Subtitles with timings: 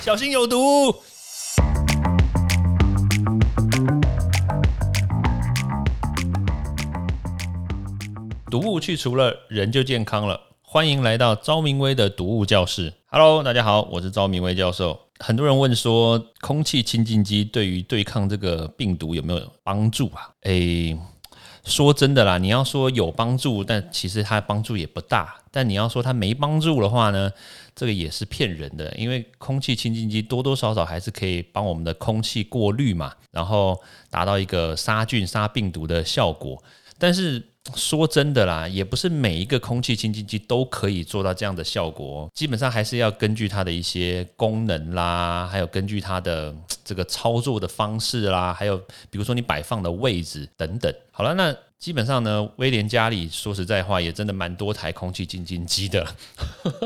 [0.00, 0.94] 小心有毒。
[8.48, 10.40] 毒物去除了，人就健康了。
[10.62, 12.94] 欢迎来到昭明威的毒物教室。
[13.08, 14.98] Hello，大家好，我是昭明威教授。
[15.18, 20.30] 很多人问说，空气清净机对于对抗这个病毒有没有帮助啊？
[20.42, 20.96] 诶，
[21.64, 25.34] 说真的啦，你要说有帮助，但其实它帮助也不大。
[25.50, 27.30] 但你要说它没帮助的话呢，
[27.74, 28.94] 这个也是骗人的。
[28.96, 36.62] 因为空气清净机多多少少还是可以帮我们的空气过滤嘛，然后达到一个杀菌、杀病毒的效果。
[36.98, 37.42] 但是
[37.74, 48.78] 说真的啦，也不是每一个空气清净机都可以做到这样的效果，基本上还是要根据它的一些功能啦，还有根据它的这个操作的方式啦，还有
[49.10, 50.92] 比如说你摆放的位置等等。
[51.10, 56.06] 好了，那基本上呢，威廉家里说实在话也真的蛮多台空气清净机的。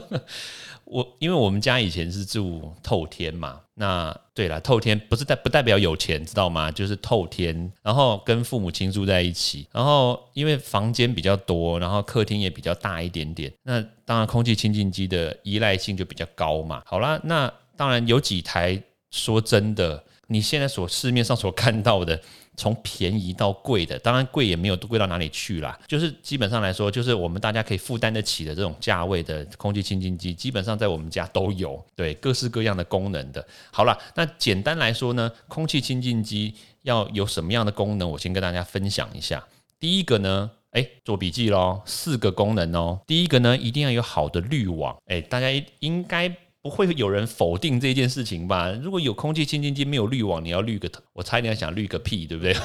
[0.84, 6.68] 我因为我们家以前是住透天嘛，那对了，透天不是代不代表有钱，知道吗？
[6.70, 16.82] 就是透天，然后跟父母亲住在一起，然后因为房间比较多，然后客厅也比较大一点点，那当然空气清净机的依赖性就比较高嘛。
[16.84, 22.18] 好啦，那当然有几台，说真的，你现在所市面上所看到的。
[22.60, 25.78] 从便宜到贵的，当然贵也没有贵到哪里去啦。
[25.86, 31.80] 就是基本上来说，就是我们大家可以负担得起的这种价位的空气清净机，基本上在我们家都有。
[31.94, 33.46] 对，各式各样的功能的。
[33.70, 38.10] 好了，那简单来说呢，空气清净机要有什么样的功能？
[38.10, 39.40] 我先跟大家分享一下。
[39.78, 42.98] 第一个呢，哎，做笔记喽，四个功能哦。
[43.06, 44.96] 第一个呢，一定要有好的滤网。
[45.06, 45.46] 哎，大家
[45.78, 46.36] 应该。
[46.62, 48.70] 不会有人否定这件事情吧？
[48.82, 52.56] 如果有空气清净机没有滤网，你要滤个，我猜你要想滤个屁，对不对？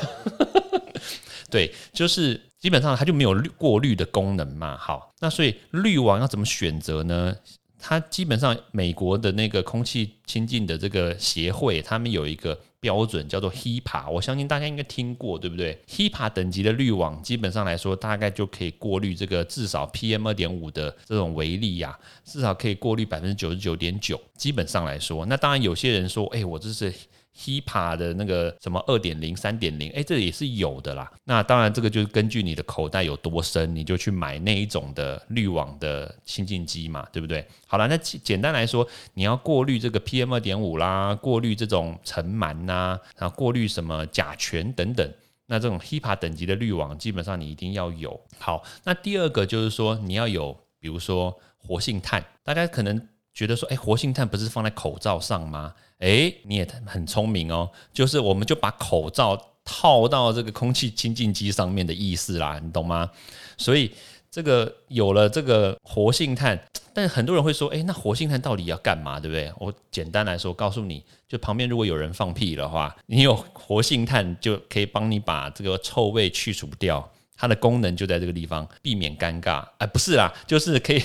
[1.52, 4.76] 对，就是基本上它就没有滤过滤的功能嘛。
[4.78, 7.36] 好，那所以滤网要怎么选择呢？
[7.78, 24.20] 它基本上美国的那个空气清净的这个协会，他们有一个标准叫做 HIPA，我相信大家应该听过，对不对？HIPA 等级的滤网，基本上来说，大概就可以过滤这个至少 PM 二点五的这种微粒呀，至少可以过滤百分之九十九点九。
[24.36, 26.94] 基本上来说，那当然有些人说，哎，我这是。
[27.36, 31.12] HIPA 的那个什么二点零、三点零，哎，这也是有的啦。
[31.24, 37.46] 那当然，这个就是根据你的口袋有多深，你就去买那一种的滤网的清净机嘛，对不对？
[37.66, 45.12] 好了，那简单来说，你要过滤这个 PM 二点五啦，过滤这种尘螨呐，然后过滤什么甲醛等等，
[45.48, 48.20] 那这种 HIPA 等级的滤网，基本上你一定要有。
[48.38, 53.08] 好，那第二个就是说，你要有，比如说活性炭，大家可能。
[53.34, 55.74] 觉得说，哎，活性炭不是放在口罩上吗？
[56.00, 63.10] 哎，你也很聪明哦，就是我们就把口罩套到这个空气清净机上面的意思啦，你懂吗？
[63.58, 63.92] 所以
[64.30, 66.60] 这个有了这个活性炭，
[66.94, 69.20] 但很多人会说，哎，那活性炭到底要干嘛？
[69.20, 69.52] 对不对？
[69.58, 77.10] 我简单来说，告诉你就旁边如果有人放屁的话，你有活性炭就可以帮你把这个臭味去除掉。
[77.44, 79.68] 它的功能就在这个地方，避免尴尬。
[79.78, 81.04] 哎，不是啦，就是可以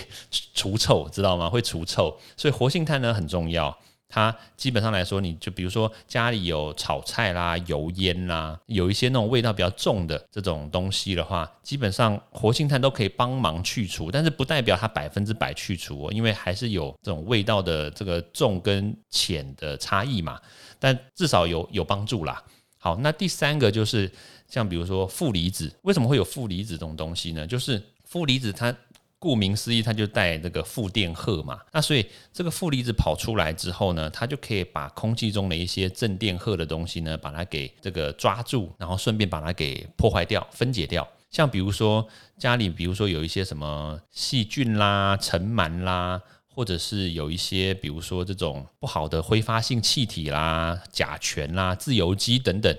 [0.55, 1.51] 除臭，知道吗？
[1.51, 3.77] 会除臭，所以活性炭呢很重要。
[4.09, 20.41] 它基本上来说，你就比如说家里有炒菜啦、油烟啦，有一些那种味道比较重的这种东西的话，基本上活性炭都可以帮忙去除，但是不代表它百分之百去除哦，因为还是有这种味道的这个重跟浅的差异嘛。
[20.79, 22.41] 但至少有有帮助啦。
[22.79, 24.09] 好，那第三个就是。
[24.49, 27.47] 像比如说负离子，为什么会有负离子这种东西呢？
[27.47, 28.75] 就是负离子它
[29.19, 31.61] 顾名思义，它就带这个负电荷嘛。
[31.73, 41.07] 那所以这个负离子跑出来之后呢，它就可以把空气中的一些正电荷的东西呢，把它给这个抓住，然后顺便把它给破坏掉、分解掉。
[41.31, 42.07] 像比如说
[42.39, 52.75] 家里，比如说有一些什么细菌啦、尘螨啦，或者是有一些比如说这种不好的挥发性气体啦、甲醛啦、自由基等等。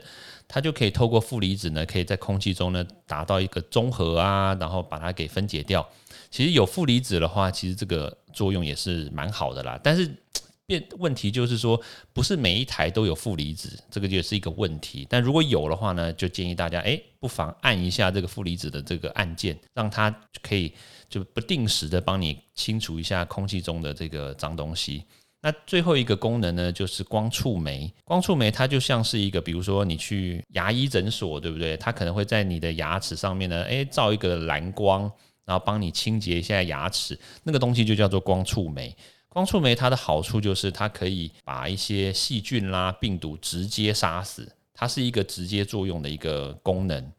[0.50, 5.88] 它就可以透过负离子呢，可以在空气中呢达到一个中和啊，然后把它给分解掉。
[6.32, 9.80] 其实有负离子的话，其实这个作用也是蛮好的啦。
[9.82, 10.12] 但是
[10.66, 11.80] 变问题就是说，
[12.14, 15.06] 不是每一台都有负离子，这个也是一个问题。
[15.10, 20.72] 但如果有的话呢，就建议大家哎，不妨按一下这个负离子的这个按键，让它可以
[21.10, 25.04] 就不定时的帮你清除一下空气中的这个脏东西。
[25.42, 27.90] 那最后一个功能呢，就是光触媒。
[28.04, 31.78] 光触媒它就像是一个，比如说你去牙医诊所，对不对？
[31.78, 35.10] 它可能会在你的牙齿上面呢，诶，照一个蓝光，
[35.46, 37.18] 然后帮你清洁一下牙齿。
[37.44, 38.94] 那个东西就叫做光触媒。
[39.30, 47.12] 光触媒它的好处就是它可以把一些细菌啦、病毒直接杀死，它是一个直接作用的一个功能。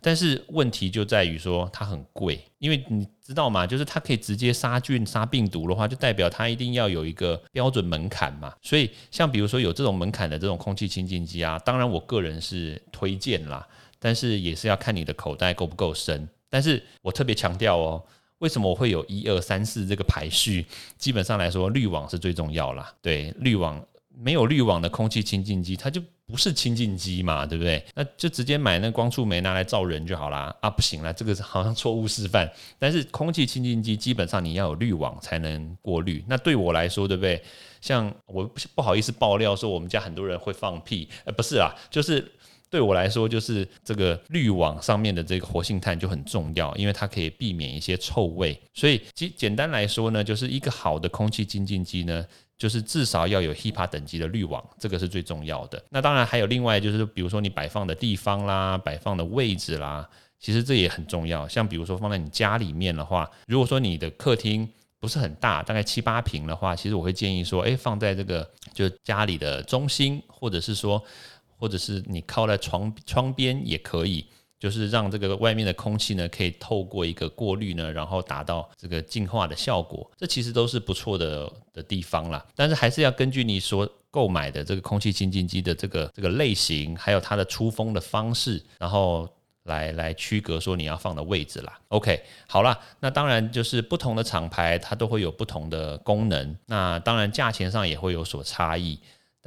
[0.00, 3.66] 但是问题就在于说它很贵，因为你知道吗？
[3.66, 8.52] 就是它可以直接杀菌、杀病毒的话，就代表它一定要有一个标准门槛嘛。
[8.62, 13.66] 所以像比如说有这种门槛的这种空气清净机啊，当然我个人是推荐啦，
[13.98, 16.28] 但是也是要看你的口袋够不够深。
[16.48, 18.02] 但是我特别强调哦。
[18.40, 20.66] 为什么我会有一二三四这个排序？
[20.98, 22.92] 基本上来说，滤网是最重要啦。
[23.00, 23.82] 对，滤网
[24.14, 27.84] 没有滤网的空气清净机，它就不是清净机嘛，对不对？
[27.94, 30.54] 那就直接买那光触媒拿来照人就好啦。
[30.60, 32.50] 啊，不行啦，这个好像错误示范。
[32.78, 36.24] 但是空气清净机基本上你要有滤网才能过滤。
[36.26, 37.42] 那对我来说，对不对？
[37.80, 38.44] 像我
[38.74, 42.32] 不好意思爆料说我们家很多人会放屁，呃，不是啊，就是。
[42.68, 48.60] 对我来说，就是这个滤网上面的这个活性炭就很重要，因为它可以避免一些臭味。
[48.74, 52.26] 所以，其简单来说呢，就是一个好的空气清净机呢，
[52.58, 55.82] 就是至少要有 HEPA 等级的滤网，这个是最重要的。
[55.90, 60.06] 那当然还有另外就是，比如说你摆放的地方啦，摆放的位置啦，
[60.40, 61.46] 其实这也很重要。
[61.46, 71.00] 像比如说放在你家里面的话，如果说你的客厅不是很大，大概七八平的话，其实我会建议说，哎，放在这个就家里的中心，或者是说。
[71.58, 74.26] 或者是你靠在床窗边也可以，
[74.58, 80.10] 就是让这个外面的空气呢，可以透过一个过滤呢，然后达到这个净化的效果。
[80.16, 82.44] 这其实都是不错的的地方啦。
[82.54, 89.28] 但是还是要根据你所购买的这个空气清净机的这个这个类型，还有它的出风的方式，然后
[89.64, 91.78] 来来区隔说你要放的位置啦。
[91.88, 98.98] OK，好了，那当然就是不同的厂牌它都会有不同的功能，那当然价钱上也会有所差异。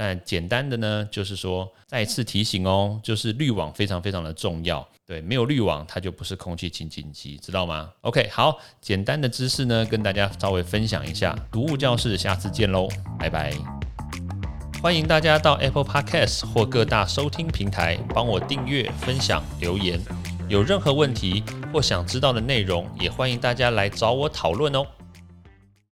[0.02, 4.88] 但简单的呢，就是说再次提醒哦，就是滤网非常非常的重要。
[5.06, 11.38] 对，没有滤网，它就不是空气清净机，知道吗？OK，好，简单的知识呢，跟大家稍微分享一下。
[11.52, 12.88] 读物教室，下次见喽，
[13.20, 13.52] 拜拜。
[14.82, 20.00] 欢迎大家到 Apple Podcast 或各大收听平台帮我订阅、分享、留言。
[20.48, 21.44] 有任何问题
[21.74, 24.86] 或想知道的内容，也欢迎大家来找我讨论哦。